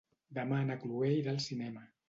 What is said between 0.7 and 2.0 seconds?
na Cloè irà al cinema.